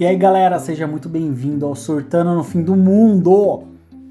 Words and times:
E 0.00 0.06
aí 0.06 0.16
galera, 0.16 0.58
seja 0.58 0.86
muito 0.86 1.10
bem-vindo 1.10 1.66
ao 1.66 1.76
Surtando 1.76 2.34
no 2.34 2.42
Fim 2.42 2.62
do 2.62 2.74
Mundo! 2.74 3.64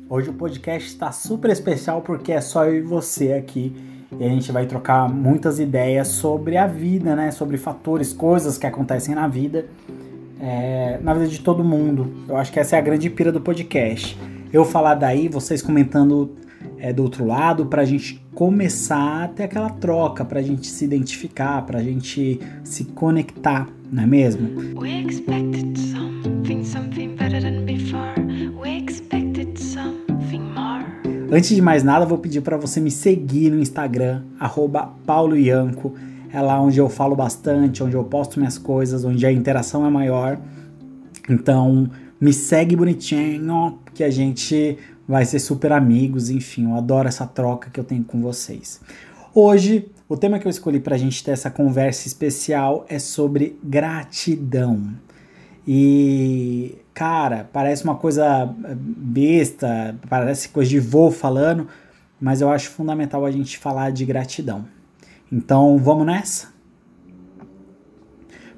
Hoje 0.08 0.30
o 0.30 0.34
podcast 0.34 0.88
está 0.88 1.12
super 1.12 1.50
especial 1.50 2.04
porque 2.04 2.32
é 2.32 2.40
só 2.40 2.64
eu 2.66 2.76
e 2.76 2.82
você 2.82 3.34
aqui 3.34 3.76
e 4.20 4.24
a 4.24 4.30
gente 4.30 4.52
vai 4.52 4.68
trocar 4.68 5.10
muitas 5.10 5.60
ideias 5.60 6.10
sobre 6.10 6.58
a 6.58 6.68
vida, 6.68 7.16
né? 7.16 7.32
Sobre 7.32 7.58
fatores, 7.58 8.14
coisas 8.14 8.56
que 8.56 8.68
acontecem 8.68 9.16
na 9.16 9.28
vida, 9.28 9.66
é, 10.40 11.00
na 11.02 11.12
vida 11.16 11.26
de 11.26 11.40
todo 11.40 11.64
mundo. 11.64 12.14
Eu 12.28 12.38
acho 12.38 12.52
que 12.52 12.60
essa 12.60 12.76
é 12.76 12.80
a 12.80 12.84
grande 12.84 13.10
pira 13.10 13.32
do 13.32 13.42
podcast. 13.42 14.16
Eu 14.54 14.66
falar 14.66 14.94
daí, 14.94 15.28
vocês 15.28 15.60
comentando 15.60 16.38
é, 16.78 16.94
do 16.94 17.02
outro 17.02 17.26
lado, 17.26 17.66
para 17.66 17.82
a 17.82 17.86
gente 17.86 18.24
começar 18.36 19.24
a 19.24 19.28
ter 19.28 19.46
aquela 19.46 19.72
troca, 19.72 20.24
para 20.24 20.40
a 20.40 20.44
gente 20.44 20.68
se 20.68 20.86
identificar, 20.86 21.66
para 21.66 21.80
a 21.80 21.84
gente 21.84 22.40
se 22.64 22.86
conectar, 22.86 23.68
não 23.92 24.04
é 24.04 24.06
mesmo? 24.06 24.50
We 24.80 25.02
expected 25.06 25.78
something, 25.78 26.64
something 26.64 27.16
better 27.16 27.42
than 27.42 27.66
before. 27.66 28.14
We 28.62 28.78
expected 28.78 29.58
something 29.58 30.42
more. 30.42 30.86
Antes 31.32 31.56
de 31.56 31.62
mais 31.62 31.84
nada, 31.84 32.06
vou 32.06 32.18
pedir 32.18 32.42
para 32.42 32.58
você 32.58 32.80
me 32.80 32.92
seguir 32.92 33.52
no 33.52 33.60
Instagram, 33.60 34.24
@pauloianco. 35.06 35.96
É 36.32 36.42
lá 36.42 36.62
onde 36.62 36.80
eu 36.80 36.90
falo 36.90 37.16
bastante, 37.16 37.84
onde 37.84 37.96
eu 37.96 38.04
posto 38.04 38.40
minhas 38.40 38.58
coisas, 38.58 39.04
onde 39.04 39.26
a 39.26 39.32
interação 39.32 39.86
é 39.86 39.90
maior. 39.90 40.40
Então, 41.30 41.90
me 42.20 42.34
segue 42.34 42.76
bonitinho, 42.76 43.80
que 43.94 44.04
a 44.04 44.10
gente 44.10 44.78
vai 45.08 45.26
ser 45.26 45.40
super 45.40 45.72
amigos, 45.72 46.30
enfim, 46.30 46.66
eu 46.66 46.76
adoro 46.76 47.08
essa 47.08 47.26
troca 47.26 47.72
que 47.72 47.80
eu 47.80 47.84
tenho 47.84 48.04
com 48.04 48.22
vocês. 48.22 48.80
Hoje, 49.34 49.90
o 50.10 50.18
tema 50.18 50.40
que 50.40 50.48
eu 50.48 50.50
escolhi 50.50 50.80
para 50.80 50.96
a 50.96 50.98
gente 50.98 51.24
ter 51.24 51.32
essa 51.32 51.52
conversa 51.52 52.08
especial 52.08 52.84
é 52.90 52.98
sobre 52.98 53.60
gratidão. 53.64 54.96
E, 55.68 56.80
cara, 56.96 57.48
parece 57.54 57.84
uma 57.84 57.96
coisa 57.96 58.52
besta, 58.76 59.96
parece 60.10 60.50
coisa 60.50 60.68
de 60.68 60.80
vô 60.80 61.12
falando, 61.12 61.68
mas 62.20 62.42
eu 62.42 62.50
acho 62.50 62.72
fundamental 62.72 63.24
a 63.24 63.30
gente 63.30 63.60
falar 63.60 63.92
de 63.92 64.04
gratidão. 64.04 64.66
Então, 65.32 65.78
vamos 65.78 66.08
nessa? 66.08 66.52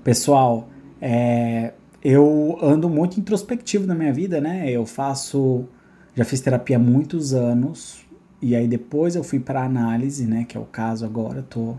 Pessoal, 0.06 0.70
é, 1.02 1.74
eu 2.02 2.58
ando 2.62 2.90
muito 2.90 3.20
introspectivo 3.20 3.86
na 3.86 3.94
minha 3.94 4.14
vida, 4.14 4.40
né? 4.40 4.72
Eu 4.72 4.86
faço 4.86 5.68
já 6.16 6.26
fiz 6.26 6.40
terapia 6.42 6.78
há 6.78 6.80
muitos 6.80 7.34
anos 7.34 8.01
e 8.42 8.56
aí 8.56 8.68
depois 8.68 9.16
eu 9.16 9.24
fui 9.24 9.40
para 9.40 9.64
análise, 9.64 10.26
né, 10.26 10.46
que 10.48 10.58
é 10.58 10.60
o 10.60 10.66
caso 10.66 11.06
agora, 11.06 11.46
tô 11.48 11.78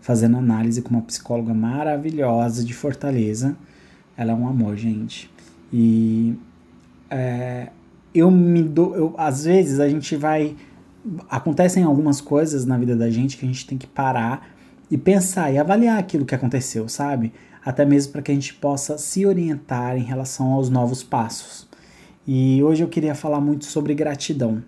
fazendo 0.00 0.36
análise 0.36 0.80
com 0.80 0.90
uma 0.90 1.02
psicóloga 1.02 1.52
maravilhosa 1.52 2.64
de 2.64 2.72
Fortaleza. 2.72 3.56
Ela 4.16 4.32
é 4.32 4.34
um 4.34 4.48
amor, 4.48 4.76
gente. 4.76 5.30
E 5.72 6.34
é, 7.10 7.68
eu 8.14 8.30
me 8.30 8.62
dou, 8.62 8.96
eu, 8.96 9.14
às 9.18 9.44
vezes 9.44 9.78
a 9.78 9.88
gente 9.88 10.16
vai 10.16 10.56
acontecem 11.28 11.82
algumas 11.82 12.20
coisas 12.20 12.66
na 12.66 12.76
vida 12.76 12.94
da 12.94 13.08
gente 13.08 13.36
que 13.36 13.44
a 13.44 13.48
gente 13.48 13.66
tem 13.66 13.78
que 13.78 13.86
parar 13.86 14.50
e 14.90 14.98
pensar 14.98 15.50
e 15.52 15.58
avaliar 15.58 15.98
aquilo 15.98 16.26
que 16.26 16.34
aconteceu, 16.34 16.88
sabe? 16.88 17.32
Até 17.64 17.84
mesmo 17.84 18.12
para 18.12 18.22
que 18.22 18.30
a 18.30 18.34
gente 18.34 18.54
possa 18.54 18.98
se 18.98 19.24
orientar 19.24 19.96
em 19.96 20.02
relação 20.02 20.52
aos 20.52 20.68
novos 20.68 21.02
passos. 21.02 21.68
E 22.26 22.62
hoje 22.62 22.82
eu 22.82 22.88
queria 22.88 23.14
falar 23.14 23.40
muito 23.40 23.64
sobre 23.64 23.94
gratidão. 23.94 24.62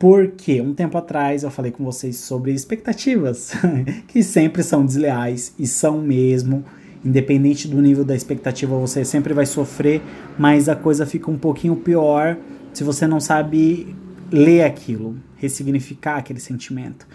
Porque 0.00 0.62
um 0.62 0.72
tempo 0.72 0.96
atrás 0.96 1.42
eu 1.42 1.50
falei 1.50 1.70
com 1.70 1.84
vocês 1.84 2.16
sobre 2.16 2.54
expectativas, 2.54 3.52
que 4.08 4.22
sempre 4.22 4.62
são 4.62 4.82
desleais 4.82 5.54
e 5.58 5.66
são 5.66 6.00
mesmo. 6.00 6.64
Independente 7.04 7.68
do 7.68 7.82
nível 7.82 8.02
da 8.02 8.16
expectativa, 8.16 8.74
você 8.78 9.04
sempre 9.04 9.34
vai 9.34 9.44
sofrer, 9.44 10.00
mas 10.38 10.70
a 10.70 10.74
coisa 10.74 11.04
fica 11.04 11.30
um 11.30 11.36
pouquinho 11.36 11.76
pior 11.76 12.38
se 12.72 12.82
você 12.82 13.06
não 13.06 13.20
sabe 13.20 13.94
ler 14.32 14.62
aquilo, 14.62 15.18
ressignificar 15.36 16.16
aquele 16.16 16.40
sentimento. 16.40 17.06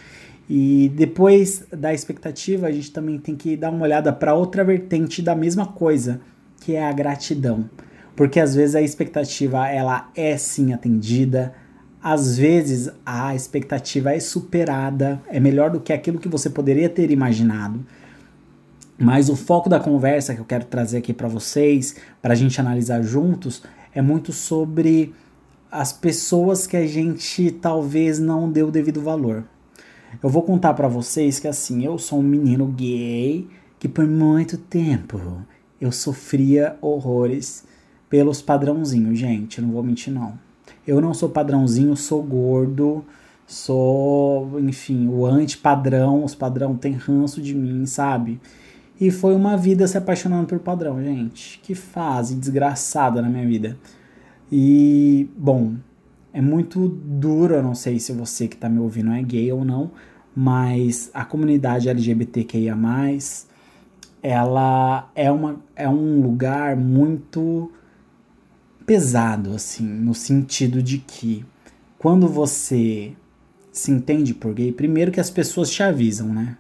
E 0.47 0.91
depois 0.95 1.65
da 1.71 1.91
expectativa, 1.91 2.67
a 2.67 2.71
gente 2.71 2.91
também 2.91 3.17
tem 3.17 3.35
que 3.35 3.57
dar 3.57 3.71
uma 3.71 3.81
olhada 3.81 4.13
para 4.13 4.35
outra 4.35 4.63
vertente 4.63 5.23
da 5.23 5.33
mesma 5.33 5.65
coisa, 5.65 6.21
que 6.61 6.75
é 6.75 6.87
a 6.87 6.93
gratidão 6.93 7.67
porque 8.15 8.39
às 8.39 8.55
vezes 8.55 8.75
a 8.75 8.81
expectativa 8.81 9.67
ela 9.67 10.09
é 10.15 10.37
sim 10.37 10.71
atendida, 10.73 11.53
às 12.05 12.37
vezes 12.37 12.87
a 13.03 13.33
expectativa 13.33 14.13
é 14.13 14.19
superada, 14.19 15.19
é 15.27 15.39
melhor 15.39 15.71
do 15.71 15.79
que 15.79 15.91
aquilo 15.91 16.19
que 16.19 16.29
você 16.29 16.51
poderia 16.51 16.87
ter 16.87 17.09
imaginado. 17.09 17.83
Mas 18.95 19.27
o 19.27 19.35
foco 19.35 19.67
da 19.67 19.79
conversa 19.79 20.35
que 20.35 20.39
eu 20.39 20.45
quero 20.45 20.65
trazer 20.65 20.97
aqui 20.97 21.11
para 21.15 21.27
vocês, 21.27 21.95
para 22.21 22.33
a 22.33 22.35
gente 22.35 22.61
analisar 22.61 23.01
juntos, 23.01 23.63
é 23.91 24.03
muito 24.03 24.31
sobre 24.31 25.15
as 25.71 25.91
pessoas 25.91 26.67
que 26.67 26.77
a 26.77 26.85
gente 26.85 27.49
talvez 27.49 28.19
não 28.19 28.51
deu 28.51 28.67
o 28.67 28.71
devido 28.71 29.01
valor. 29.01 29.43
Eu 30.21 30.29
vou 30.29 30.43
contar 30.43 30.75
para 30.75 30.87
vocês 30.87 31.39
que 31.39 31.47
assim, 31.47 31.83
eu 31.83 31.97
sou 31.97 32.19
um 32.19 32.23
menino 32.23 32.67
gay 32.67 33.47
que 33.79 33.87
por 33.89 34.05
muito 34.05 34.59
tempo 34.59 35.43
eu 35.81 35.91
sofria 35.91 36.77
horrores 36.81 37.63
pelos 38.07 38.43
padrãozinhos, 38.43 39.17
gente. 39.17 39.59
Não 39.59 39.71
vou 39.71 39.81
mentir, 39.81 40.13
não. 40.13 40.44
Eu 40.87 41.01
não 41.01 41.13
sou 41.13 41.29
padrãozinho, 41.29 41.95
sou 41.95 42.21
gordo, 42.21 43.03
sou, 43.47 44.59
enfim, 44.59 45.07
o 45.07 45.25
anti-padrão. 45.25 46.23
Os 46.23 46.35
padrão 46.35 46.75
têm 46.75 46.93
ranço 46.93 47.41
de 47.41 47.55
mim, 47.55 47.85
sabe? 47.85 48.39
E 48.99 49.11
foi 49.11 49.35
uma 49.35 49.57
vida 49.57 49.87
se 49.87 49.97
apaixonando 49.97 50.47
por 50.47 50.59
padrão, 50.59 51.03
gente. 51.03 51.59
Que 51.63 51.75
fase 51.75 52.35
desgraçada 52.35 53.21
na 53.21 53.29
minha 53.29 53.45
vida. 53.45 53.77
E, 54.51 55.27
bom, 55.37 55.73
é 56.31 56.41
muito 56.41 56.87
duro, 56.87 57.55
eu 57.55 57.63
não 57.63 57.73
sei 57.73 57.99
se 57.99 58.11
você 58.13 58.47
que 58.47 58.57
tá 58.57 58.69
me 58.69 58.79
ouvindo 58.79 59.11
é 59.11 59.21
gay 59.21 59.51
ou 59.51 59.65
não, 59.65 59.91
mas 60.35 61.09
a 61.13 61.25
comunidade 61.25 61.89
LGBTQIA+, 61.89 62.75
ela 64.21 65.09
é, 65.15 65.31
uma, 65.31 65.61
é 65.75 65.87
um 65.87 66.21
lugar 66.21 66.75
muito 66.75 67.71
pesado, 68.85 69.53
assim, 69.53 69.85
no 69.85 70.13
sentido 70.13 70.81
de 70.81 70.99
que 70.99 71.45
quando 71.97 72.27
você 72.27 73.13
se 73.71 73.91
entende 73.91 74.33
por 74.33 74.53
gay, 74.53 74.71
primeiro 74.71 75.11
que 75.11 75.19
as 75.19 75.29
pessoas 75.29 75.69
te 75.69 75.81
avisam, 75.83 76.33
né? 76.33 76.57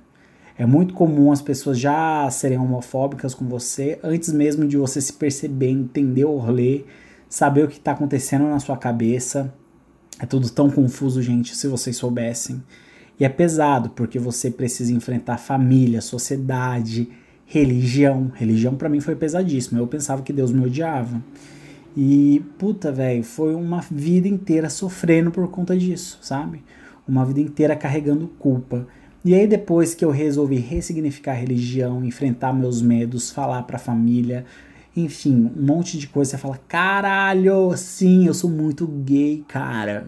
É 0.57 0.65
muito 0.65 0.93
comum 0.93 1.31
as 1.31 1.41
pessoas 1.41 1.77
já 1.77 2.29
serem 2.31 2.57
homofóbicas 2.57 3.33
com 3.33 3.45
você 3.45 3.99
antes 4.01 4.31
mesmo 4.31 4.65
de 4.65 4.77
você 4.77 5.01
se 5.01 5.13
perceber, 5.13 5.69
entender 5.69 6.25
o 6.25 6.37
rolê, 6.37 6.85
saber 7.27 7.65
o 7.65 7.67
que 7.67 7.77
está 7.77 7.91
acontecendo 7.91 8.45
na 8.45 8.59
sua 8.59 8.77
cabeça. 8.77 9.53
É 10.17 10.25
tudo 10.25 10.49
tão 10.49 10.69
confuso, 10.69 11.21
gente, 11.21 11.55
se 11.55 11.67
vocês 11.67 11.97
soubessem. 11.97 12.63
E 13.19 13.25
é 13.25 13.29
pesado, 13.29 13.89
porque 13.89 14.17
você 14.17 14.49
precisa 14.49 14.93
enfrentar 14.93 15.37
família, 15.37 16.01
sociedade, 16.01 17.09
religião. 17.45 18.31
Religião 18.33 18.75
para 18.75 18.87
mim 18.87 19.01
foi 19.01 19.15
pesadíssimo. 19.15 19.79
Eu 19.79 19.87
pensava 19.87 20.21
que 20.21 20.31
Deus 20.31 20.51
me 20.51 20.65
odiava. 20.65 21.21
E, 21.95 22.43
puta, 22.57 22.91
velho, 22.91 23.23
foi 23.23 23.55
uma 23.55 23.81
vida 23.89 24.27
inteira 24.27 24.69
sofrendo 24.69 25.31
por 25.31 25.47
conta 25.47 25.77
disso, 25.77 26.17
sabe? 26.21 26.63
Uma 27.07 27.25
vida 27.25 27.39
inteira 27.39 27.75
carregando 27.75 28.27
culpa. 28.27 28.85
E 29.23 29.33
aí, 29.33 29.47
depois 29.47 29.95
que 29.95 30.03
eu 30.03 30.11
resolvi 30.11 30.57
ressignificar 30.57 31.31
a 31.31 31.35
religião, 31.35 32.03
enfrentar 32.03 32.53
meus 32.53 32.81
medos, 32.81 33.31
falar 33.31 33.63
pra 33.63 33.79
família, 33.79 34.45
enfim, 34.95 35.51
um 35.55 35.65
monte 35.65 35.97
de 35.97 36.07
coisa, 36.07 36.31
você 36.31 36.37
fala: 36.37 36.59
caralho, 36.67 37.75
sim, 37.77 38.27
eu 38.27 38.33
sou 38.33 38.49
muito 38.49 38.85
gay, 38.85 39.43
cara. 39.47 40.07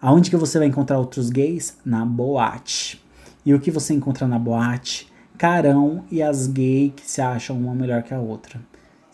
Aonde 0.00 0.30
que 0.30 0.36
você 0.36 0.58
vai 0.58 0.68
encontrar 0.68 0.98
outros 0.98 1.30
gays? 1.30 1.78
Na 1.84 2.04
boate. 2.04 3.02
E 3.44 3.54
o 3.54 3.60
que 3.60 3.70
você 3.70 3.94
encontra 3.94 4.28
na 4.28 4.38
boate? 4.38 5.10
Carão 5.38 6.04
e 6.10 6.22
as 6.22 6.46
gays 6.46 6.92
que 6.94 7.10
se 7.10 7.20
acham 7.20 7.58
uma 7.58 7.74
melhor 7.74 8.02
que 8.02 8.12
a 8.12 8.20
outra. 8.20 8.60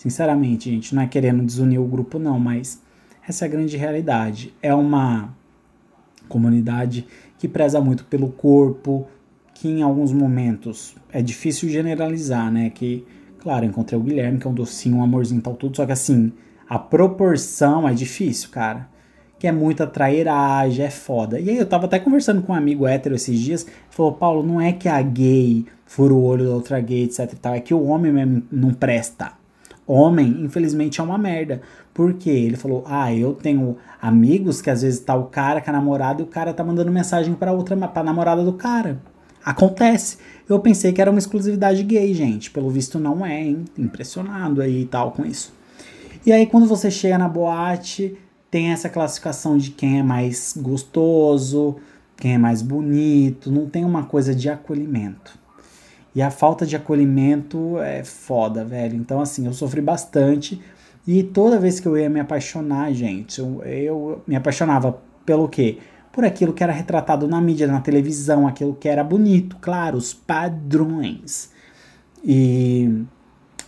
Sinceramente, 0.00 0.70
gente, 0.70 0.94
não 0.94 1.02
é 1.02 1.06
querendo 1.06 1.44
desunir 1.44 1.78
o 1.78 1.84
grupo, 1.84 2.18
não, 2.18 2.40
mas 2.40 2.80
essa 3.28 3.44
é 3.44 3.46
a 3.46 3.50
grande 3.50 3.76
realidade. 3.76 4.54
É 4.62 4.74
uma 4.74 5.28
comunidade 6.26 7.06
que 7.38 7.46
preza 7.46 7.82
muito 7.82 8.06
pelo 8.06 8.30
corpo, 8.30 9.06
que 9.52 9.68
em 9.68 9.82
alguns 9.82 10.10
momentos 10.10 10.94
é 11.12 11.20
difícil 11.20 11.68
generalizar, 11.68 12.50
né? 12.50 12.70
Que, 12.70 13.04
claro, 13.40 13.66
encontrei 13.66 14.00
o 14.00 14.02
Guilherme, 14.02 14.38
que 14.38 14.46
é 14.46 14.50
um 14.50 14.54
docinho, 14.54 14.96
um 14.96 15.02
amorzinho 15.02 15.42
tal, 15.42 15.54
tudo, 15.54 15.76
só 15.76 15.84
que 15.84 15.92
assim, 15.92 16.32
a 16.66 16.78
proporção 16.78 17.86
é 17.86 17.92
difícil, 17.92 18.48
cara. 18.48 18.88
Que 19.38 19.46
é 19.46 19.52
muita 19.52 19.86
trairagem, 19.86 20.82
é 20.82 20.90
foda. 20.90 21.38
E 21.38 21.50
aí 21.50 21.58
eu 21.58 21.66
tava 21.66 21.84
até 21.84 21.98
conversando 21.98 22.40
com 22.40 22.54
um 22.54 22.56
amigo 22.56 22.86
hétero 22.86 23.16
esses 23.16 23.38
dias, 23.38 23.66
falou, 23.90 24.14
Paulo, 24.14 24.42
não 24.42 24.62
é 24.62 24.72
que 24.72 24.88
a 24.88 25.02
gay 25.02 25.66
fura 25.84 26.14
o 26.14 26.22
olho 26.24 26.46
da 26.46 26.54
outra 26.54 26.80
gay, 26.80 27.04
etc 27.04 27.30
e 27.30 27.36
tal, 27.36 27.52
é 27.52 27.60
que 27.60 27.74
o 27.74 27.84
homem 27.84 28.10
mesmo 28.10 28.42
não 28.50 28.72
presta 28.72 29.38
homem, 29.86 30.42
infelizmente, 30.42 31.00
é 31.00 31.04
uma 31.04 31.18
merda. 31.18 31.60
Porque 31.92 32.30
ele 32.30 32.56
falou: 32.56 32.84
Ah, 32.86 33.12
eu 33.14 33.34
tenho 33.34 33.76
amigos 34.00 34.60
que 34.60 34.70
às 34.70 34.82
vezes 34.82 35.00
tá 35.00 35.14
o 35.14 35.26
cara 35.26 35.60
com 35.60 35.70
a 35.70 35.72
namorada 35.72 36.20
e 36.20 36.24
o 36.24 36.28
cara 36.28 36.52
tá 36.52 36.64
mandando 36.64 36.90
mensagem 36.90 37.34
para 37.34 37.52
outra, 37.52 37.76
pra 37.88 38.02
namorada 38.02 38.44
do 38.44 38.52
cara. 38.52 39.00
Acontece. 39.44 40.18
Eu 40.48 40.58
pensei 40.60 40.92
que 40.92 41.00
era 41.00 41.10
uma 41.10 41.18
exclusividade 41.18 41.82
gay, 41.82 42.12
gente. 42.12 42.50
Pelo 42.50 42.70
visto, 42.70 42.98
não 42.98 43.24
é, 43.24 43.42
hein? 43.42 43.64
Impressionado 43.78 44.60
aí 44.60 44.82
e 44.82 44.86
tal 44.86 45.12
com 45.12 45.24
isso. 45.24 45.52
E 46.24 46.32
aí 46.32 46.46
quando 46.46 46.66
você 46.66 46.90
chega 46.90 47.16
na 47.16 47.28
boate, 47.28 48.16
tem 48.50 48.72
essa 48.72 48.88
classificação 48.88 49.56
de 49.56 49.70
quem 49.70 50.00
é 50.00 50.02
mais 50.02 50.54
gostoso, 50.56 51.76
quem 52.16 52.34
é 52.34 52.38
mais 52.38 52.60
bonito, 52.60 53.50
não 53.50 53.66
tem 53.66 53.84
uma 53.84 54.04
coisa 54.04 54.34
de 54.34 54.50
acolhimento. 54.50 55.39
E 56.14 56.20
a 56.20 56.30
falta 56.30 56.66
de 56.66 56.74
acolhimento 56.74 57.78
é 57.78 58.02
foda, 58.02 58.64
velho. 58.64 58.96
Então, 58.96 59.20
assim, 59.20 59.46
eu 59.46 59.52
sofri 59.52 59.80
bastante. 59.80 60.60
E 61.06 61.22
toda 61.22 61.58
vez 61.58 61.80
que 61.80 61.86
eu 61.86 61.96
ia 61.96 62.10
me 62.10 62.20
apaixonar, 62.20 62.92
gente, 62.92 63.40
eu, 63.40 63.62
eu 63.62 64.22
me 64.26 64.36
apaixonava 64.36 65.00
pelo 65.24 65.48
quê? 65.48 65.78
Por 66.12 66.24
aquilo 66.24 66.52
que 66.52 66.62
era 66.62 66.72
retratado 66.72 67.28
na 67.28 67.40
mídia, 67.40 67.66
na 67.66 67.80
televisão, 67.80 68.46
aquilo 68.46 68.74
que 68.74 68.88
era 68.88 69.04
bonito, 69.04 69.56
claro, 69.60 69.96
os 69.96 70.12
padrões. 70.12 71.50
E, 72.24 73.04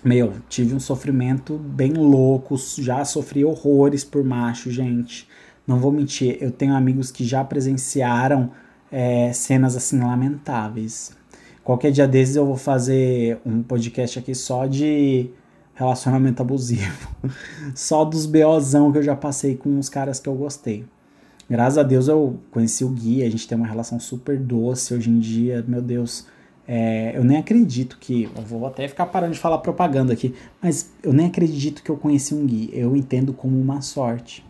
meu, 0.04 0.34
tive 0.48 0.74
um 0.74 0.80
sofrimento 0.80 1.56
bem 1.56 1.92
louco, 1.92 2.56
já 2.78 3.04
sofri 3.04 3.44
horrores 3.44 4.04
por 4.04 4.24
macho, 4.24 4.70
gente. 4.70 5.28
Não 5.64 5.78
vou 5.78 5.92
mentir, 5.92 6.36
eu 6.40 6.50
tenho 6.50 6.74
amigos 6.74 7.12
que 7.12 7.24
já 7.24 7.44
presenciaram 7.44 8.50
é, 8.90 9.32
cenas 9.32 9.76
assim 9.76 10.00
lamentáveis. 10.00 11.16
Qualquer 11.64 11.92
dia 11.92 12.08
desses 12.08 12.34
eu 12.34 12.44
vou 12.44 12.56
fazer 12.56 13.38
um 13.46 13.62
podcast 13.62 14.18
aqui 14.18 14.34
só 14.34 14.66
de 14.66 15.30
relacionamento 15.74 16.42
abusivo. 16.42 17.08
só 17.74 18.04
dos 18.04 18.26
BOzão 18.26 18.90
que 18.90 18.98
eu 18.98 19.02
já 19.02 19.14
passei 19.14 19.56
com 19.56 19.78
os 19.78 19.88
caras 19.88 20.18
que 20.18 20.28
eu 20.28 20.34
gostei. 20.34 20.84
Graças 21.48 21.78
a 21.78 21.82
Deus 21.84 22.08
eu 22.08 22.40
conheci 22.50 22.84
o 22.84 22.88
Gui, 22.88 23.22
a 23.22 23.30
gente 23.30 23.46
tem 23.46 23.56
uma 23.56 23.66
relação 23.66 24.00
super 24.00 24.38
doce 24.38 24.92
hoje 24.92 25.08
em 25.10 25.20
dia, 25.20 25.64
meu 25.66 25.80
Deus. 25.80 26.26
É, 26.66 27.16
eu 27.16 27.22
nem 27.22 27.38
acredito 27.38 27.96
que. 28.00 28.28
Eu 28.36 28.42
vou 28.42 28.66
até 28.66 28.88
ficar 28.88 29.06
parando 29.06 29.34
de 29.34 29.38
falar 29.38 29.58
propaganda 29.58 30.12
aqui, 30.12 30.34
mas 30.60 30.90
eu 31.02 31.12
nem 31.12 31.26
acredito 31.26 31.82
que 31.82 31.90
eu 31.90 31.96
conheci 31.96 32.34
um 32.34 32.44
Gui. 32.44 32.70
Eu 32.72 32.96
entendo 32.96 33.32
como 33.32 33.60
uma 33.60 33.82
sorte. 33.82 34.44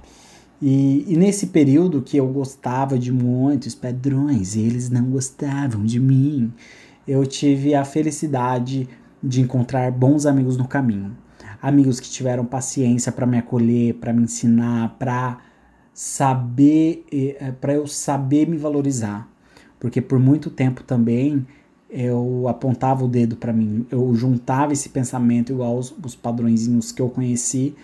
E, 0.60 1.04
e, 1.08 1.16
nesse 1.16 1.48
período 1.48 2.00
que 2.00 2.16
eu 2.16 2.26
gostava 2.28 2.96
de 2.96 3.10
muitos 3.10 3.74
padrões, 3.74 4.54
eles 4.54 4.88
não 4.88 5.10
gostavam 5.10 5.84
de 5.84 5.98
mim 5.98 6.52
eu 7.06 7.26
tive 7.26 7.74
a 7.74 7.84
felicidade 7.84 8.88
de 9.22 9.40
encontrar 9.40 9.90
bons 9.90 10.26
amigos 10.26 10.56
no 10.56 10.66
caminho. 10.66 11.16
Amigos 11.60 12.00
que 12.00 12.10
tiveram 12.10 12.44
paciência 12.44 13.12
para 13.12 13.26
me 13.26 13.38
acolher, 13.38 13.94
para 13.94 14.12
me 14.12 14.22
ensinar, 14.24 14.96
para 14.98 15.38
saber, 15.94 17.04
eh, 17.12 17.52
para 17.60 17.74
eu 17.74 17.86
saber 17.86 18.48
me 18.48 18.56
valorizar. 18.56 19.28
Porque 19.78 20.00
por 20.00 20.18
muito 20.18 20.50
tempo 20.50 20.82
também 20.82 21.46
eu 21.88 22.48
apontava 22.48 23.04
o 23.04 23.08
dedo 23.08 23.36
para 23.36 23.52
mim, 23.52 23.86
eu 23.90 24.14
juntava 24.14 24.72
esse 24.72 24.88
pensamento 24.88 25.52
igual 25.52 25.76
os, 25.76 25.94
os 26.02 26.14
padrõezinhos 26.14 26.90
que 26.90 27.02
eu 27.02 27.10
conheci 27.10 27.74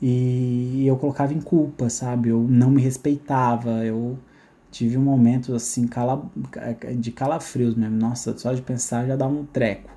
e 0.00 0.84
eu 0.84 0.96
colocava 0.96 1.32
em 1.32 1.40
culpa, 1.40 1.88
sabe? 1.88 2.30
Eu 2.30 2.40
não 2.40 2.70
me 2.70 2.82
respeitava, 2.82 3.84
eu 3.84 4.18
tive 4.72 4.96
um 4.96 5.02
momento 5.02 5.54
assim 5.54 5.86
cala, 5.86 6.28
de 6.98 7.12
calafrios 7.12 7.76
mesmo. 7.76 7.96
Nossa, 7.96 8.36
só 8.36 8.52
de 8.52 8.62
pensar 8.62 9.06
já 9.06 9.14
dá 9.14 9.26
um 9.26 9.44
treco. 9.44 9.90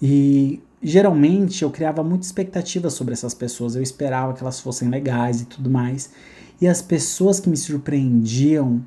E 0.00 0.62
geralmente 0.82 1.62
eu 1.62 1.70
criava 1.70 2.04
muita 2.04 2.26
expectativa 2.26 2.90
sobre 2.90 3.14
essas 3.14 3.34
pessoas. 3.34 3.74
Eu 3.74 3.82
esperava 3.82 4.34
que 4.34 4.42
elas 4.42 4.60
fossem 4.60 4.88
legais 4.88 5.40
e 5.40 5.46
tudo 5.46 5.70
mais. 5.70 6.12
E 6.60 6.68
as 6.68 6.82
pessoas 6.82 7.40
que 7.40 7.48
me 7.48 7.56
surpreendiam 7.56 8.84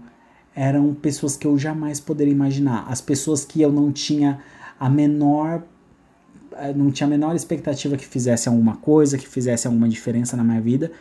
eram 0.55 0.93
pessoas 0.93 1.35
que 1.35 1.47
eu 1.47 1.57
jamais 1.57 1.99
poderia 1.99 2.33
imaginar. 2.33 2.85
As 2.87 3.01
pessoas 3.01 3.43
que 3.43 3.61
eu 3.61 3.71
não 3.71 3.91
tinha 3.91 4.39
a 4.79 4.89
menor 4.89 5.63
eh, 6.53 6.73
não 6.73 6.91
tinha 6.91 7.07
a 7.07 7.09
menor 7.09 7.35
expectativa 7.35 7.95
que 7.97 8.05
fizessem 8.05 8.51
alguma 8.51 8.77
coisa, 8.77 9.17
que 9.17 9.27
fizessem 9.27 9.69
alguma 9.69 9.89
diferença 9.89 10.37
na 10.37 10.43
minha 10.43 10.61
vida, 10.61 10.91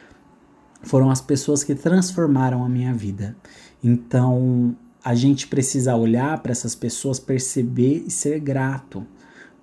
foram 0.83 1.11
as 1.11 1.21
pessoas 1.21 1.65
que 1.65 1.75
transformaram 1.75 2.65
a 2.65 2.69
minha 2.69 2.93
vida. 2.95 3.37
Então, 3.83 4.77
a 5.05 5.15
gente 5.15 5.47
precisa 5.47 5.95
olhar 5.97 6.39
para 6.43 6.53
essas 6.53 6.75
pessoas, 6.75 7.19
perceber 7.19 8.05
e 8.07 8.11
ser 8.11 8.41
grato, 8.41 9.07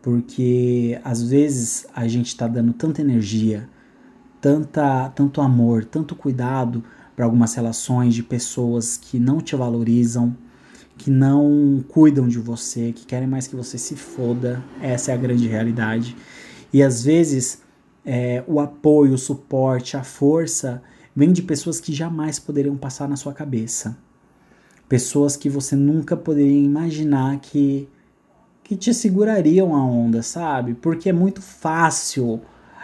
porque 0.01 1.00
às 1.03 1.23
vezes 1.23 1.85
a 1.94 2.07
gente 2.07 2.27
está 2.27 2.47
dando 2.47 2.73
tanta 2.73 3.01
energia, 3.01 3.69
tanta, 4.39 5.09
tanto 5.09 5.41
amor, 5.41 5.85
tanto 5.85 6.15
cuidado 6.15 6.83
para 7.15 7.25
algumas 7.25 7.53
relações 7.56 8.13
de 8.13 8.21
pessoas 8.21 8.97
que 8.97 9.19
não 9.19 9.39
te 9.39 9.56
valorizam, 9.56 10.35
que 10.97 11.09
não 11.09 11.83
cuidam 11.88 12.27
de 12.27 12.39
você, 12.39 12.91
que 12.91 13.06
querem 13.06 13.27
mais 13.27 13.47
que 13.47 13.56
você 13.56 13.77
se 13.77 13.95
foda. 13.95 14.63
Essa 14.81 15.11
é 15.11 15.13
a 15.13 15.18
grande 15.18 15.47
realidade. 15.47 16.15
E 16.71 16.83
às 16.83 17.03
vezes 17.03 17.61
é, 18.06 18.44
o 18.47 18.59
apoio, 18.59 19.13
o 19.13 19.18
suporte, 19.18 19.97
a 19.97 20.03
força 20.03 20.81
vem 21.15 21.31
de 21.31 21.41
pessoas 21.41 21.79
que 21.79 21.94
jamais 21.94 22.39
poderiam 22.39 22.75
passar 22.75 23.07
na 23.07 23.15
sua 23.15 23.33
cabeça. 23.33 23.97
Pessoas 24.89 25.38
que 25.38 25.50
você 25.50 25.75
nunca 25.75 26.17
poderia 26.17 26.63
imaginar 26.63 27.39
que, 27.39 27.88
que 28.63 28.75
te 28.75 28.94
segurariam 28.94 29.73
a 29.73 29.83
onda, 29.83 30.21
sabe? 30.21 30.73
Porque 30.73 31.09
é 31.09 31.13
muito 31.13 31.41
fácil, 31.41 32.41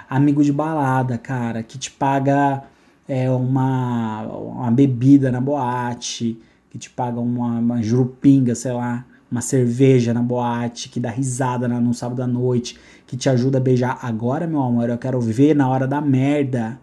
amigo 0.10 0.44
de 0.44 0.52
balada, 0.52 1.18
cara, 1.18 1.62
que 1.62 1.78
te 1.78 1.92
paga 1.92 2.64
é, 3.08 3.30
uma, 3.30 4.24
uma 4.24 4.72
bebida 4.72 5.30
na 5.32 5.42
boate, 5.42 6.40
que 6.70 6.80
te 6.80 6.90
paga 6.90 7.20
uma, 7.20 7.60
uma 7.60 7.84
jurupinga, 7.84 8.56
sei 8.56 8.72
lá, 8.72 9.06
uma 9.30 9.42
cerveja 9.42 10.14
na 10.14 10.22
boate, 10.22 10.90
que 10.90 11.00
dá 11.00 11.10
risada 11.10 11.68
no 11.68 11.94
sábado 11.94 12.22
à 12.22 12.28
noite, 12.28 12.80
que 13.06 13.16
te 13.16 13.30
ajuda 13.30 13.60
a 13.60 13.62
beijar. 13.62 14.00
Agora, 14.02 14.48
meu 14.48 14.62
amor, 14.62 14.90
eu 14.90 14.98
quero 14.98 15.20
ver 15.22 15.56
na 15.56 15.70
hora 15.70 15.88
da 15.88 16.02
merda 16.02 16.80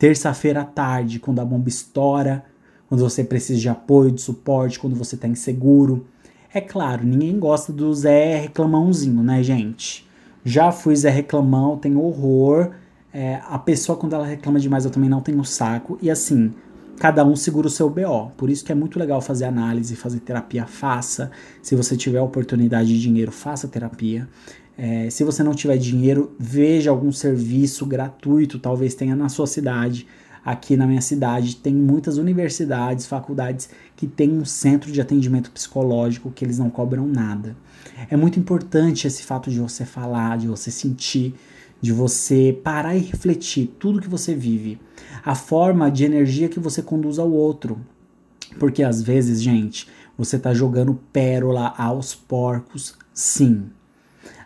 terça-feira 0.00 0.62
à 0.62 0.64
tarde, 0.64 1.20
quando 1.20 1.40
a 1.40 1.44
bomba 1.44 1.68
estoura, 1.68 2.42
quando 2.88 3.02
você 3.02 3.22
precisa 3.22 3.60
de 3.60 3.68
apoio, 3.68 4.10
de 4.10 4.22
suporte, 4.22 4.80
quando 4.80 4.96
você 4.96 5.14
está 5.14 5.28
inseguro. 5.28 6.06
É 6.52 6.60
claro, 6.60 7.04
ninguém 7.04 7.38
gosta 7.38 7.70
do 7.70 7.92
Zé 7.94 8.40
reclamãozinho, 8.40 9.22
né, 9.22 9.42
gente? 9.42 10.08
Já 10.42 10.72
fui 10.72 10.96
Zé 10.96 11.10
reclamão, 11.10 11.76
tenho 11.76 12.02
horror. 12.02 12.70
É, 13.12 13.40
a 13.46 13.58
pessoa, 13.58 13.96
quando 13.96 14.14
ela 14.14 14.26
reclama 14.26 14.58
demais, 14.58 14.86
eu 14.86 14.90
também 14.90 15.10
não 15.10 15.20
tenho 15.20 15.44
saco. 15.44 15.98
E 16.00 16.10
assim, 16.10 16.54
cada 16.98 17.22
um 17.22 17.36
segura 17.36 17.66
o 17.66 17.70
seu 17.70 17.90
BO. 17.90 18.32
Por 18.38 18.48
isso 18.48 18.64
que 18.64 18.72
é 18.72 18.74
muito 18.74 18.98
legal 18.98 19.20
fazer 19.20 19.44
análise, 19.44 19.94
fazer 19.96 20.20
terapia, 20.20 20.66
faça. 20.66 21.30
Se 21.62 21.76
você 21.76 21.94
tiver 21.94 22.22
oportunidade 22.22 22.88
de 22.88 22.98
dinheiro, 22.98 23.30
faça 23.30 23.68
terapia. 23.68 24.26
É, 24.82 25.10
se 25.10 25.22
você 25.24 25.42
não 25.42 25.52
tiver 25.52 25.76
dinheiro, 25.76 26.34
veja 26.38 26.88
algum 26.88 27.12
serviço 27.12 27.84
gratuito, 27.84 28.58
talvez 28.58 28.94
tenha 28.94 29.14
na 29.14 29.28
sua 29.28 29.46
cidade. 29.46 30.06
Aqui 30.42 30.74
na 30.74 30.86
minha 30.86 31.02
cidade 31.02 31.56
tem 31.56 31.74
muitas 31.74 32.16
universidades, 32.16 33.04
faculdades 33.04 33.68
que 33.94 34.06
têm 34.06 34.30
um 34.30 34.44
centro 34.46 34.90
de 34.90 34.98
atendimento 34.98 35.50
psicológico 35.50 36.30
que 36.30 36.42
eles 36.42 36.58
não 36.58 36.70
cobram 36.70 37.06
nada. 37.06 37.54
É 38.08 38.16
muito 38.16 38.40
importante 38.40 39.06
esse 39.06 39.22
fato 39.22 39.50
de 39.50 39.60
você 39.60 39.84
falar, 39.84 40.38
de 40.38 40.48
você 40.48 40.70
sentir, 40.70 41.34
de 41.78 41.92
você 41.92 42.58
parar 42.64 42.96
e 42.96 43.00
refletir 43.00 43.66
tudo 43.78 44.00
que 44.00 44.08
você 44.08 44.34
vive, 44.34 44.80
a 45.22 45.34
forma 45.34 45.90
de 45.90 46.06
energia 46.06 46.48
que 46.48 46.58
você 46.58 46.80
conduz 46.80 47.18
ao 47.18 47.30
outro. 47.30 47.78
Porque 48.58 48.82
às 48.82 49.02
vezes, 49.02 49.42
gente, 49.42 49.86
você 50.16 50.36
está 50.36 50.54
jogando 50.54 50.98
pérola 51.12 51.74
aos 51.76 52.14
porcos, 52.14 52.94
sim. 53.12 53.66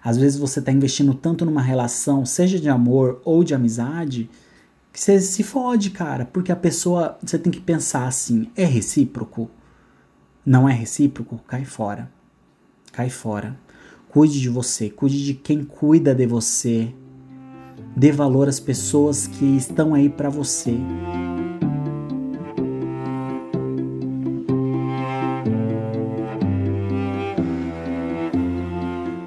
Às 0.04 0.18
vezes 0.18 0.38
você 0.38 0.58
está 0.58 0.70
investindo 0.70 1.14
tanto 1.14 1.46
numa 1.46 1.62
relação, 1.62 2.26
seja 2.26 2.60
de 2.60 2.68
amor 2.68 3.22
ou 3.24 3.42
de 3.42 3.54
amizade, 3.54 4.28
que 4.92 5.00
você 5.00 5.18
se 5.18 5.42
fode, 5.42 5.90
cara. 5.90 6.26
Porque 6.26 6.52
a 6.52 6.56
pessoa, 6.56 7.18
você 7.22 7.38
tem 7.38 7.50
que 7.50 7.60
pensar 7.60 8.06
assim: 8.06 8.50
é 8.54 8.66
recíproco? 8.66 9.50
Não 10.44 10.68
é 10.68 10.74
recíproco? 10.74 11.40
Cai 11.48 11.64
fora. 11.64 12.12
Cai 12.92 13.08
fora. 13.08 13.58
Cuide 14.10 14.38
de 14.38 14.50
você, 14.50 14.90
cuide 14.90 15.24
de 15.24 15.32
quem 15.32 15.64
cuida 15.64 16.14
de 16.14 16.26
você. 16.26 16.94
Dê 17.96 18.12
valor 18.12 18.46
às 18.46 18.60
pessoas 18.60 19.26
que 19.26 19.56
estão 19.56 19.94
aí 19.94 20.10
para 20.10 20.28
você. 20.28 20.76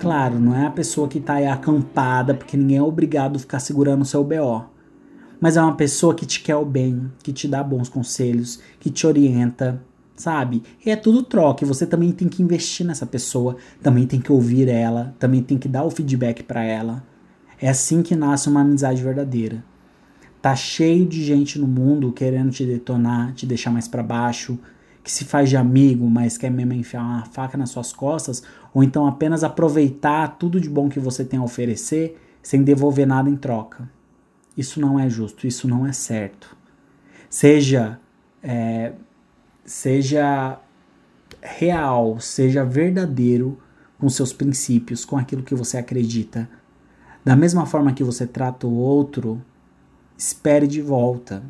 Claro, 0.07 0.39
não 0.39 0.55
é 0.55 0.65
a 0.65 0.71
pessoa 0.71 1.05
que 1.05 1.19
tá 1.19 1.33
aí 1.33 1.45
acampada, 1.45 2.33
porque 2.33 2.55
ninguém 2.55 2.77
é 2.77 2.81
obrigado 2.81 3.35
a 3.35 3.39
ficar 3.39 3.59
segurando 3.59 4.03
o 4.03 4.05
seu 4.05 4.23
BO. 4.23 4.63
Mas 5.37 5.57
é 5.57 5.61
uma 5.61 5.75
pessoa 5.75 6.15
que 6.15 6.25
te 6.25 6.39
quer 6.39 6.55
o 6.55 6.63
bem, 6.63 7.11
que 7.21 7.33
te 7.33 7.45
dá 7.45 7.61
bons 7.61 7.89
conselhos, 7.89 8.61
que 8.79 8.89
te 8.89 9.05
orienta, 9.05 9.83
sabe? 10.15 10.63
E 10.85 10.89
é 10.89 10.95
tudo 10.95 11.23
troca. 11.23 11.65
E 11.65 11.67
você 11.67 11.85
também 11.85 12.13
tem 12.13 12.29
que 12.29 12.41
investir 12.41 12.85
nessa 12.85 13.05
pessoa, 13.05 13.57
também 13.83 14.07
tem 14.07 14.21
que 14.21 14.31
ouvir 14.31 14.69
ela, 14.69 15.13
também 15.19 15.43
tem 15.43 15.57
que 15.57 15.67
dar 15.67 15.83
o 15.83 15.91
feedback 15.91 16.41
para 16.41 16.63
ela. 16.63 17.03
É 17.59 17.67
assim 17.67 18.01
que 18.01 18.15
nasce 18.15 18.47
uma 18.47 18.61
amizade 18.61 19.03
verdadeira. 19.03 19.61
Tá 20.41 20.55
cheio 20.55 21.05
de 21.05 21.21
gente 21.21 21.59
no 21.59 21.67
mundo 21.67 22.13
querendo 22.13 22.49
te 22.49 22.65
detonar, 22.65 23.33
te 23.33 23.45
deixar 23.45 23.71
mais 23.71 23.89
para 23.89 24.01
baixo, 24.01 24.57
que 25.07 25.13
se 25.13 25.23
faz 25.23 25.49
de 25.49 25.55
amigo, 25.55 26.09
mas 26.09 26.37
quer 26.37 26.51
mesmo 26.51 26.73
enfiar 26.73 27.01
uma 27.01 27.23
faca 27.23 27.57
nas 27.57 27.69
suas 27.69 27.93
costas, 27.93 28.43
ou 28.73 28.83
então 28.83 29.07
apenas 29.07 29.41
aproveitar 29.41 30.35
tudo 30.37 30.59
de 30.59 30.69
bom 30.69 30.89
que 30.89 30.99
você 30.99 31.23
tem 31.23 31.39
a 31.39 31.43
oferecer 31.43 32.21
sem 32.43 32.61
devolver 32.61 33.07
nada 33.07 33.29
em 33.29 33.37
troca. 33.37 33.89
Isso 34.57 34.81
não 34.81 34.99
é 34.99 35.09
justo, 35.09 35.47
isso 35.47 35.65
não 35.65 35.87
é 35.87 35.93
certo. 35.93 36.57
Seja, 37.29 37.97
é, 38.43 38.91
seja 39.63 40.59
real, 41.41 42.19
seja 42.19 42.65
verdadeiro 42.65 43.57
com 43.97 44.09
seus 44.09 44.33
princípios, 44.33 45.05
com 45.05 45.17
aquilo 45.17 45.41
que 45.41 45.55
você 45.55 45.77
acredita. 45.77 46.49
Da 47.23 47.33
mesma 47.33 47.65
forma 47.65 47.93
que 47.93 48.03
você 48.03 48.27
trata 48.27 48.67
o 48.67 48.75
outro, 48.75 49.41
espere 50.17 50.67
de 50.67 50.81
volta. 50.81 51.41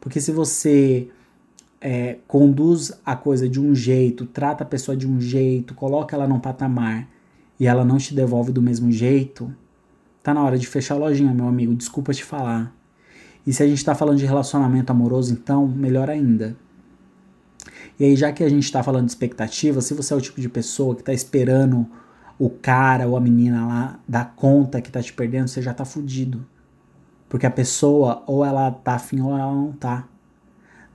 Porque 0.00 0.20
se 0.20 0.30
você 0.30 1.10
é, 1.86 2.16
conduz 2.26 2.98
a 3.04 3.14
coisa 3.14 3.46
de 3.46 3.60
um 3.60 3.74
jeito, 3.74 4.24
trata 4.24 4.64
a 4.64 4.66
pessoa 4.66 4.96
de 4.96 5.06
um 5.06 5.20
jeito, 5.20 5.74
coloca 5.74 6.16
ela 6.16 6.26
num 6.26 6.40
patamar 6.40 7.06
e 7.60 7.66
ela 7.66 7.84
não 7.84 7.98
te 7.98 8.14
devolve 8.14 8.50
do 8.50 8.62
mesmo 8.62 8.90
jeito, 8.90 9.54
tá 10.22 10.32
na 10.32 10.42
hora 10.42 10.56
de 10.56 10.66
fechar 10.66 10.94
a 10.94 10.98
lojinha, 10.98 11.34
meu 11.34 11.46
amigo. 11.46 11.74
Desculpa 11.74 12.14
te 12.14 12.24
falar. 12.24 12.74
E 13.46 13.52
se 13.52 13.62
a 13.62 13.68
gente 13.68 13.84
tá 13.84 13.94
falando 13.94 14.16
de 14.16 14.24
relacionamento 14.24 14.90
amoroso, 14.90 15.34
então, 15.34 15.68
melhor 15.68 16.08
ainda. 16.08 16.56
E 18.00 18.04
aí, 18.04 18.16
já 18.16 18.32
que 18.32 18.42
a 18.42 18.48
gente 18.48 18.72
tá 18.72 18.82
falando 18.82 19.04
de 19.04 19.10
expectativa, 19.10 19.82
se 19.82 19.92
você 19.92 20.14
é 20.14 20.16
o 20.16 20.20
tipo 20.22 20.40
de 20.40 20.48
pessoa 20.48 20.96
que 20.96 21.02
tá 21.02 21.12
esperando 21.12 21.86
o 22.38 22.48
cara 22.48 23.06
ou 23.06 23.14
a 23.14 23.20
menina 23.20 23.66
lá 23.66 24.00
dar 24.08 24.34
conta 24.34 24.80
que 24.80 24.90
tá 24.90 25.02
te 25.02 25.12
perdendo, 25.12 25.48
você 25.48 25.60
já 25.60 25.74
tá 25.74 25.84
fudido. 25.84 26.46
Porque 27.28 27.44
a 27.44 27.50
pessoa, 27.50 28.24
ou 28.26 28.42
ela 28.42 28.70
tá 28.70 28.94
afim 28.94 29.20
ou 29.20 29.36
ela 29.36 29.54
não 29.54 29.72
tá. 29.72 30.08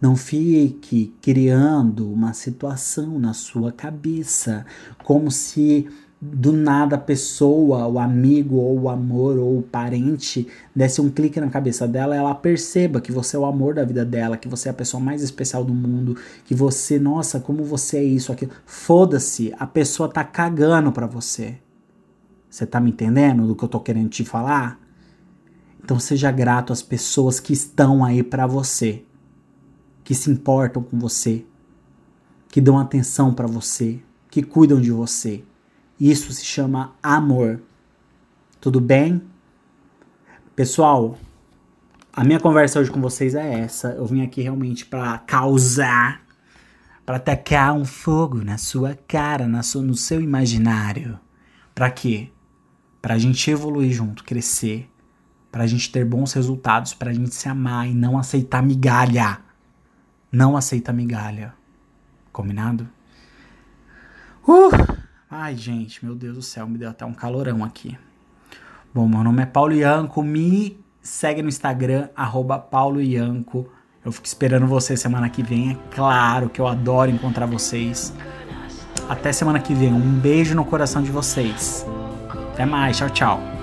Não 0.01 0.15
fique 0.15 1.13
criando 1.21 2.09
uma 2.09 2.33
situação 2.33 3.19
na 3.19 3.33
sua 3.33 3.71
cabeça 3.71 4.65
como 5.03 5.29
se 5.29 5.87
do 6.21 6.51
nada 6.51 6.97
a 6.97 6.99
pessoa, 6.99 7.87
o 7.87 7.97
amigo 7.97 8.57
ou 8.57 8.81
o 8.81 8.89
amor 8.89 9.37
ou 9.37 9.59
o 9.59 9.63
parente 9.63 10.47
desse 10.75 10.99
um 10.99 11.09
clique 11.09 11.39
na 11.39 11.49
cabeça 11.49 11.87
dela, 11.87 12.15
ela 12.15 12.35
perceba 12.35 12.99
que 12.99 13.11
você 13.11 13.37
é 13.37 13.39
o 13.39 13.45
amor 13.45 13.73
da 13.73 13.85
vida 13.85 14.03
dela, 14.03 14.35
que 14.35 14.47
você 14.47 14.67
é 14.67 14.71
a 14.71 14.75
pessoa 14.75 15.01
mais 15.01 15.21
especial 15.21 15.63
do 15.63 15.73
mundo, 15.73 16.17
que 16.43 16.53
você, 16.53 16.99
nossa, 16.99 17.39
como 17.39 17.63
você 17.63 17.97
é 17.97 18.03
isso, 18.03 18.33
aquilo. 18.33 18.51
Foda-se, 18.65 19.53
a 19.57 19.65
pessoa 19.65 20.09
tá 20.09 20.23
cagando 20.23 20.91
pra 20.91 21.07
você. 21.07 21.57
Você 22.49 22.65
tá 22.65 22.81
me 22.81 22.89
entendendo 22.89 23.47
do 23.47 23.55
que 23.55 23.63
eu 23.63 23.69
tô 23.69 23.79
querendo 23.79 24.09
te 24.09 24.25
falar? 24.25 24.77
Então 25.81 25.99
seja 25.99 26.31
grato 26.31 26.73
às 26.73 26.81
pessoas 26.81 27.39
que 27.39 27.53
estão 27.53 28.03
aí 28.03 28.23
para 28.23 28.45
você 28.45 29.03
que 30.09 30.15
se 30.15 30.31
importam 30.31 30.81
com 30.81 30.97
você, 30.97 31.45
que 32.47 32.59
dão 32.59 32.79
atenção 32.79 33.31
para 33.31 33.45
você, 33.45 33.99
que 34.31 34.41
cuidam 34.41 34.81
de 34.81 34.91
você. 34.91 35.43
Isso 35.99 36.33
se 36.33 36.43
chama 36.43 36.95
amor. 37.03 37.61
Tudo 38.59 38.81
bem? 38.81 39.21
Pessoal, 40.55 41.15
a 42.11 42.23
minha 42.23 42.39
conversa 42.39 42.79
hoje 42.79 42.89
com 42.89 42.99
vocês 42.99 43.35
é 43.35 43.59
essa. 43.59 43.89
Eu 43.89 44.07
vim 44.07 44.23
aqui 44.23 44.41
realmente 44.41 44.83
para 44.83 45.15
causar, 45.19 46.23
para 47.05 47.17
atacar 47.17 47.75
um 47.75 47.85
fogo 47.85 48.43
na 48.43 48.57
sua 48.57 48.97
cara, 49.07 49.47
na 49.47 49.61
sua, 49.61 49.83
no 49.83 49.93
seu 49.93 50.19
imaginário. 50.19 51.19
Para 51.75 51.91
quê? 51.91 52.31
Para 52.99 53.13
a 53.13 53.19
gente 53.19 53.51
evoluir 53.51 53.91
junto, 53.91 54.23
crescer, 54.23 54.89
para 55.51 55.65
a 55.65 55.67
gente 55.67 55.91
ter 55.91 56.03
bons 56.03 56.33
resultados, 56.33 56.95
para 56.95 57.11
a 57.11 57.13
gente 57.13 57.35
se 57.35 57.47
amar 57.47 57.87
e 57.87 57.93
não 57.93 58.17
aceitar 58.17 58.63
migalha 58.63 59.47
não 60.31 60.55
aceita 60.55 60.93
migalha. 60.93 61.53
Combinado? 62.31 62.87
Uh! 64.47 64.69
Ai, 65.29 65.55
gente, 65.55 66.03
meu 66.03 66.15
Deus 66.15 66.35
do 66.35 66.41
céu, 66.41 66.67
me 66.67 66.77
deu 66.77 66.89
até 66.89 67.05
um 67.05 67.13
calorão 67.13 67.63
aqui. 67.63 67.97
Bom, 68.93 69.07
meu 69.07 69.23
nome 69.23 69.43
é 69.43 69.45
Paulo 69.45 69.73
Ianco, 69.73 70.23
me 70.23 70.79
segue 71.01 71.41
no 71.43 71.49
Instagram, 71.49 72.09
arroba 72.15 72.57
Paulo 72.57 72.99
Ianco. 72.99 73.69
Eu 74.03 74.11
fico 74.11 74.25
esperando 74.25 74.65
você 74.65 74.97
semana 74.97 75.29
que 75.29 75.43
vem, 75.43 75.71
é 75.71 75.77
claro 75.95 76.49
que 76.49 76.59
eu 76.59 76.67
adoro 76.67 77.11
encontrar 77.11 77.45
vocês. 77.45 78.13
Até 79.07 79.31
semana 79.31 79.59
que 79.59 79.73
vem, 79.73 79.93
um 79.93 80.19
beijo 80.19 80.55
no 80.55 80.65
coração 80.65 81.03
de 81.03 81.11
vocês. 81.11 81.85
Até 82.51 82.65
mais, 82.65 82.97
tchau, 82.97 83.09
tchau. 83.09 83.58